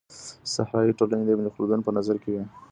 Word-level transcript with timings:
صحرايي 0.53 0.91
ټولني 0.99 1.23
د 1.25 1.29
ابن 1.35 1.47
خلدون 1.55 1.79
په 1.83 1.91
نظر 1.97 2.15
کي 2.23 2.29
وې. 2.35 2.43